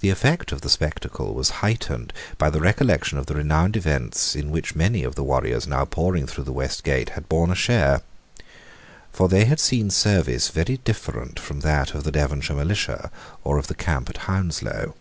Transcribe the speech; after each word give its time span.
The 0.00 0.10
effect 0.10 0.52
of 0.52 0.60
the 0.60 0.68
spectacle 0.68 1.32
was 1.32 1.64
heightened 1.64 2.12
by 2.36 2.50
the 2.50 2.60
recollection 2.60 3.16
of 3.16 3.24
the 3.24 3.34
renowned 3.34 3.78
events 3.78 4.36
in 4.36 4.50
which 4.50 4.74
many 4.76 5.04
of 5.04 5.14
the 5.14 5.24
warriors 5.24 5.66
now 5.66 5.86
pouring 5.86 6.26
through 6.26 6.44
the 6.44 6.52
West 6.52 6.84
Gate 6.84 7.08
had 7.16 7.30
borne 7.30 7.50
a 7.50 7.54
share. 7.54 8.02
For 9.10 9.30
they 9.30 9.46
had 9.46 9.58
seen 9.58 9.88
service 9.88 10.50
very 10.50 10.76
different 10.84 11.40
from 11.40 11.60
that 11.60 11.94
of 11.94 12.04
the 12.04 12.12
Devonshire 12.12 12.54
militia 12.58 13.10
or 13.42 13.56
of 13.56 13.68
the 13.68 13.74
camp 13.74 14.10
at 14.10 14.18
Hounslow. 14.28 14.94